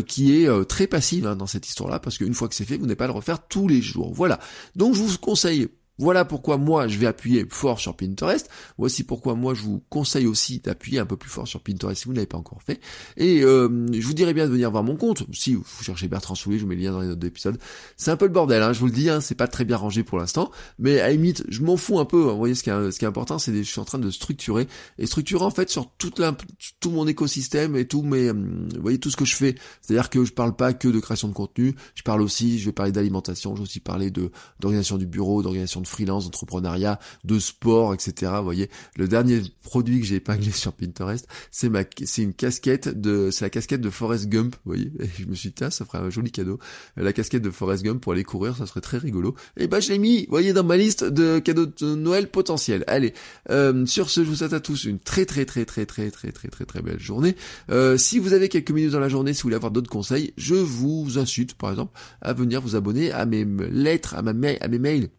qui 0.07 0.35
est 0.35 0.65
très 0.67 0.87
passive 0.87 1.27
hein, 1.27 1.35
dans 1.35 1.47
cette 1.47 1.67
histoire-là, 1.67 1.99
parce 1.99 2.17
qu'une 2.17 2.33
fois 2.33 2.47
que 2.47 2.55
c'est 2.55 2.65
fait, 2.65 2.77
vous 2.77 2.85
n'avez 2.85 2.95
pas 2.95 3.05
à 3.05 3.07
le 3.07 3.13
refaire 3.13 3.47
tous 3.47 3.67
les 3.67 3.81
jours. 3.81 4.13
Voilà. 4.13 4.39
Donc 4.75 4.95
je 4.95 5.01
vous 5.01 5.17
conseille 5.17 5.67
voilà 5.97 6.25
pourquoi 6.25 6.57
moi 6.57 6.87
je 6.87 6.97
vais 6.97 7.07
appuyer 7.07 7.45
fort 7.49 7.79
sur 7.79 7.95
Pinterest. 7.95 8.49
Voici 8.77 9.03
pourquoi 9.03 9.35
moi 9.35 9.53
je 9.53 9.61
vous 9.61 9.83
conseille 9.89 10.27
aussi 10.27 10.59
d'appuyer 10.59 10.99
un 10.99 11.05
peu 11.05 11.17
plus 11.17 11.29
fort 11.29 11.47
sur 11.47 11.61
Pinterest 11.61 12.01
si 12.01 12.05
vous 12.05 12.13
n'avez 12.13 12.25
pas 12.25 12.37
encore 12.37 12.61
fait. 12.61 12.79
Et 13.17 13.43
euh, 13.43 13.87
je 13.91 14.05
vous 14.05 14.13
dirais 14.13 14.33
bien 14.33 14.45
de 14.45 14.51
venir 14.51 14.71
voir 14.71 14.83
mon 14.83 14.95
compte. 14.97 15.23
Si 15.33 15.55
vous 15.55 15.63
cherchez 15.81 16.07
Bertrand 16.07 16.35
Soulier, 16.35 16.57
je 16.57 16.63
vous 16.63 16.69
mets 16.69 16.75
le 16.75 16.81
lien 16.81 16.91
dans 16.91 17.01
les 17.01 17.07
notes 17.07 17.19
d'épisode. 17.19 17.57
C'est 17.95 18.11
un 18.11 18.17
peu 18.17 18.25
le 18.25 18.31
bordel, 18.31 18.61
hein, 18.61 18.73
je 18.73 18.79
vous 18.79 18.87
le 18.87 18.91
dis, 18.91 19.09
hein, 19.09 19.21
c'est 19.21 19.35
pas 19.35 19.47
très 19.47 19.65
bien 19.65 19.77
rangé 19.77 20.03
pour 20.03 20.17
l'instant. 20.17 20.51
Mais 20.79 20.99
à 20.99 21.09
limite, 21.09 21.43
je 21.47 21.61
m'en 21.61 21.77
fous 21.77 21.99
un 21.99 22.05
peu. 22.05 22.27
Hein. 22.27 22.31
Vous 22.33 22.37
voyez 22.37 22.55
ce 22.55 22.63
qui 22.63 22.69
est, 22.69 22.91
ce 22.91 22.99
qui 22.99 23.05
est 23.05 23.07
important, 23.07 23.39
c'est 23.39 23.51
que 23.51 23.57
je 23.57 23.63
suis 23.63 23.79
en 23.79 23.85
train 23.85 23.99
de 23.99 24.09
structurer 24.09 24.67
et 24.97 25.05
structurer 25.05 25.45
en 25.45 25.51
fait 25.51 25.69
sur 25.69 25.91
toute 25.97 26.19
la, 26.19 26.35
tout 26.79 26.91
mon 26.91 27.07
écosystème 27.07 27.75
et 27.75 27.87
tout 27.87 28.01
mes, 28.01 28.29
hum, 28.29 28.67
vous 28.75 28.81
voyez 28.81 28.99
tout 28.99 29.09
ce 29.09 29.17
que 29.17 29.25
je 29.25 29.35
fais. 29.35 29.55
C'est-à-dire 29.81 30.09
que 30.09 30.25
je 30.25 30.33
parle 30.33 30.55
pas 30.55 30.73
que 30.73 30.87
de 30.87 30.99
création 30.99 31.27
de 31.27 31.33
contenu, 31.33 31.75
je 31.95 32.03
parle 32.03 32.21
aussi, 32.21 32.59
je 32.59 32.65
vais 32.65 32.73
parler 32.73 32.91
d'alimentation, 32.91 33.55
je 33.55 33.61
vais 33.61 33.63
aussi 33.63 33.79
parler 33.79 34.11
de 34.11 34.31
d'organisation 34.59 34.97
du 34.97 35.05
bureau, 35.05 35.41
d'organisation 35.41 35.84
freelance, 35.85 36.25
d'entrepreneuriat, 36.25 36.99
de 37.23 37.39
sport, 37.39 37.93
etc. 37.93 38.31
Vous 38.37 38.43
voyez, 38.43 38.69
le 38.97 39.07
dernier 39.07 39.41
produit 39.63 39.99
que 39.99 40.05
j'ai 40.05 40.15
épinglé 40.15 40.51
sur 40.51 40.73
Pinterest, 40.73 41.27
c'est 41.51 41.69
ma, 41.69 41.83
c'est 42.03 42.21
une 42.21 42.33
casquette 42.33 42.89
de, 42.89 43.29
c'est 43.31 43.45
la 43.45 43.49
casquette 43.49 43.81
de 43.81 43.89
Forrest 43.89 44.27
Gump. 44.27 44.55
Vous 44.65 44.71
voyez, 44.71 44.91
et 44.99 45.09
je 45.19 45.25
me 45.25 45.35
suis 45.35 45.49
dit, 45.49 45.55
ça 45.69 45.85
ferait 45.85 45.99
un 45.99 46.09
joli 46.09 46.31
cadeau. 46.31 46.59
La 46.97 47.13
casquette 47.13 47.41
de 47.41 47.49
Forrest 47.49 47.83
Gump 47.83 48.01
pour 48.01 48.13
aller 48.13 48.23
courir, 48.23 48.55
ça 48.57 48.65
serait 48.65 48.81
très 48.81 48.97
rigolo. 48.97 49.35
Et 49.57 49.67
bah, 49.67 49.79
je 49.79 49.89
l'ai 49.89 49.99
mis, 49.99 50.25
vous 50.25 50.31
voyez, 50.31 50.53
dans 50.53 50.63
ma 50.63 50.77
liste 50.77 51.03
de 51.03 51.39
cadeaux 51.39 51.65
de 51.65 51.95
Noël 51.95 52.29
potentiels. 52.29 52.83
Allez, 52.87 53.13
euh, 53.49 53.85
sur 53.85 54.09
ce, 54.09 54.23
je 54.23 54.29
vous 54.29 54.35
souhaite 54.35 54.53
à 54.53 54.59
tous 54.59 54.85
une 54.85 54.99
très 54.99 55.25
très 55.25 55.45
très 55.45 55.65
très 55.65 55.85
très 55.85 56.11
très 56.11 56.31
très 56.31 56.49
très 56.49 56.65
très 56.65 56.81
belle 56.81 56.99
journée. 56.99 57.35
Euh, 57.69 57.97
si 57.97 58.19
vous 58.19 58.33
avez 58.33 58.49
quelques 58.49 58.71
minutes 58.71 58.91
dans 58.91 58.99
la 58.99 59.09
journée, 59.09 59.33
si 59.33 59.41
vous 59.41 59.47
voulez 59.47 59.55
avoir 59.55 59.71
d'autres 59.71 59.89
conseils, 59.89 60.33
je 60.37 60.55
vous 60.55 61.17
incite, 61.17 61.55
par 61.55 61.69
exemple, 61.71 61.97
à 62.21 62.33
venir 62.33 62.61
vous 62.61 62.75
abonner 62.75 63.11
à 63.11 63.25
mes 63.25 63.45
lettres, 63.71 64.15
à 64.15 64.21
ma 64.21 64.33
mail, 64.33 64.57
à 64.61 64.67
mes 64.67 64.79
mails 64.79 65.09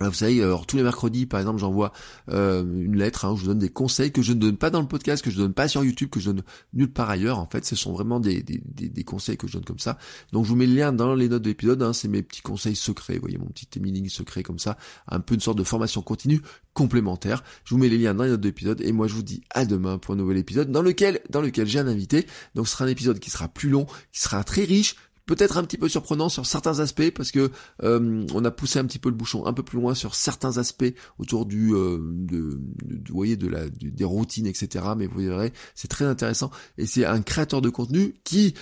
vous 0.00 0.12
savez, 0.12 0.42
alors, 0.42 0.66
tous 0.66 0.76
les 0.76 0.82
mercredis, 0.82 1.26
par 1.26 1.40
exemple, 1.40 1.58
j'envoie 1.58 1.92
euh, 2.30 2.62
une 2.62 2.96
lettre 2.96 3.24
hein, 3.24 3.32
où 3.32 3.36
je 3.36 3.42
vous 3.42 3.48
donne 3.48 3.58
des 3.58 3.70
conseils 3.70 4.12
que 4.12 4.22
je 4.22 4.32
ne 4.32 4.38
donne 4.38 4.56
pas 4.56 4.70
dans 4.70 4.80
le 4.80 4.88
podcast, 4.88 5.24
que 5.24 5.30
je 5.30 5.38
donne 5.38 5.54
pas 5.54 5.68
sur 5.68 5.84
YouTube, 5.84 6.10
que 6.10 6.20
je 6.20 6.30
donne 6.30 6.42
nulle 6.74 6.92
part 6.92 7.08
ailleurs. 7.08 7.38
En 7.38 7.46
fait, 7.46 7.64
ce 7.64 7.76
sont 7.76 7.92
vraiment 7.92 8.20
des, 8.20 8.42
des, 8.42 9.04
conseils 9.04 9.38
que 9.38 9.46
je 9.46 9.54
donne 9.54 9.64
comme 9.64 9.78
ça. 9.78 9.96
Donc, 10.32 10.44
je 10.44 10.50
vous 10.50 10.56
mets 10.56 10.66
le 10.66 10.74
lien 10.74 10.92
dans 10.92 11.14
les 11.14 11.28
notes 11.28 11.42
de 11.42 11.48
l'épisode. 11.48 11.82
Hein, 11.82 11.92
c'est 11.92 12.08
mes 12.08 12.22
petits 12.22 12.42
conseils 12.42 12.76
secrets. 12.76 13.14
Vous 13.14 13.22
voyez, 13.22 13.38
mon 13.38 13.46
petit 13.46 13.68
emailing 13.76 14.08
secret 14.08 14.42
comme 14.42 14.58
ça, 14.58 14.76
un 15.08 15.20
peu 15.20 15.34
une 15.34 15.40
sorte 15.40 15.58
de 15.58 15.64
formation 15.64 16.02
continue 16.02 16.42
complémentaire. 16.74 17.42
Je 17.64 17.74
vous 17.74 17.80
mets 17.80 17.88
les 17.88 17.96
liens 17.96 18.14
dans 18.14 18.24
les 18.24 18.30
notes 18.30 18.40
de 18.40 18.52
et 18.82 18.92
moi, 18.92 19.06
je 19.06 19.14
vous 19.14 19.22
dis 19.22 19.42
à 19.50 19.64
demain 19.64 19.96
pour 19.98 20.14
un 20.14 20.16
nouvel 20.18 20.36
épisode 20.36 20.70
dans 20.70 20.82
lequel, 20.82 21.20
dans 21.30 21.40
lequel 21.40 21.66
j'ai 21.66 21.78
un 21.78 21.86
invité. 21.86 22.26
Donc, 22.54 22.66
ce 22.68 22.72
sera 22.72 22.84
un 22.84 22.88
épisode 22.88 23.18
qui 23.18 23.30
sera 23.30 23.48
plus 23.48 23.70
long, 23.70 23.86
qui 24.12 24.20
sera 24.20 24.44
très 24.44 24.64
riche 24.64 24.96
peut-être 25.26 25.58
un 25.58 25.64
petit 25.64 25.76
peu 25.76 25.88
surprenant 25.88 26.28
sur 26.28 26.46
certains 26.46 26.80
aspects 26.80 27.10
parce 27.10 27.30
que 27.30 27.50
euh, 27.82 28.26
on 28.32 28.44
a 28.44 28.50
poussé 28.50 28.78
un 28.78 28.84
petit 28.84 28.98
peu 28.98 29.08
le 29.08 29.14
bouchon 29.14 29.44
un 29.46 29.52
peu 29.52 29.62
plus 29.62 29.78
loin 29.78 29.94
sur 29.94 30.14
certains 30.14 30.58
aspects 30.58 30.94
autour 31.18 31.46
du 31.46 31.74
euh, 31.74 31.98
de, 32.00 32.60
vous 33.08 33.14
voyez 33.14 33.36
de 33.36 33.48
la 33.48 33.68
des 33.68 34.04
routines 34.04 34.46
etc 34.46 34.84
mais 34.96 35.06
vous 35.06 35.20
verrez 35.20 35.52
c'est 35.74 35.88
très 35.88 36.04
intéressant. 36.04 36.50
Et 36.78 36.86
c'est 36.86 37.04
un 37.04 37.22
créateur 37.22 37.60
de 37.60 37.68
contenu 37.68 38.14
qui 38.24 38.54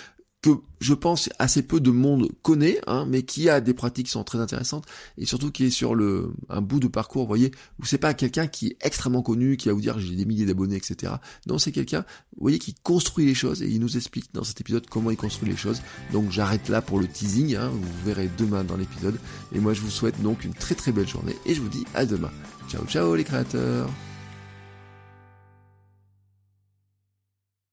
que 0.44 0.50
je 0.78 0.92
pense 0.92 1.30
assez 1.38 1.62
peu 1.62 1.80
de 1.80 1.90
monde 1.90 2.28
connaît, 2.42 2.78
hein, 2.86 3.06
mais 3.08 3.22
qui 3.22 3.48
a 3.48 3.62
des 3.62 3.72
pratiques 3.72 4.06
qui 4.06 4.12
sont 4.12 4.24
très 4.24 4.40
intéressantes 4.40 4.84
et 5.16 5.24
surtout 5.24 5.50
qui 5.50 5.64
est 5.64 5.70
sur 5.70 5.94
le 5.94 6.34
un 6.50 6.60
bout 6.60 6.80
de 6.80 6.86
parcours, 6.86 7.22
vous 7.22 7.28
voyez, 7.28 7.50
où 7.80 7.86
c'est 7.86 7.96
pas 7.96 8.12
quelqu'un 8.12 8.46
qui 8.46 8.66
est 8.66 8.76
extrêmement 8.82 9.22
connu, 9.22 9.56
qui 9.56 9.68
va 9.68 9.74
vous 9.74 9.80
dire 9.80 9.98
j'ai 9.98 10.14
des 10.14 10.26
milliers 10.26 10.44
d'abonnés, 10.44 10.76
etc. 10.76 11.14
Non, 11.46 11.56
c'est 11.56 11.72
quelqu'un, 11.72 12.00
vous 12.36 12.42
voyez, 12.42 12.58
qui 12.58 12.74
construit 12.74 13.24
les 13.24 13.32
choses 13.32 13.62
et 13.62 13.68
il 13.70 13.80
nous 13.80 13.96
explique 13.96 14.34
dans 14.34 14.44
cet 14.44 14.60
épisode 14.60 14.86
comment 14.86 15.10
il 15.10 15.16
construit 15.16 15.48
les 15.48 15.56
choses. 15.56 15.80
Donc 16.12 16.30
j'arrête 16.30 16.68
là 16.68 16.82
pour 16.82 17.00
le 17.00 17.08
teasing, 17.08 17.56
hein, 17.56 17.70
vous 17.72 18.04
verrez 18.04 18.28
demain 18.36 18.64
dans 18.64 18.76
l'épisode. 18.76 19.18
Et 19.54 19.60
moi 19.60 19.72
je 19.72 19.80
vous 19.80 19.90
souhaite 19.90 20.20
donc 20.20 20.44
une 20.44 20.52
très 20.52 20.74
très 20.74 20.92
belle 20.92 21.08
journée 21.08 21.36
et 21.46 21.54
je 21.54 21.62
vous 21.62 21.70
dis 21.70 21.86
à 21.94 22.04
demain. 22.04 22.30
Ciao 22.68 22.84
ciao 22.84 23.14
les 23.14 23.24
créateurs 23.24 23.88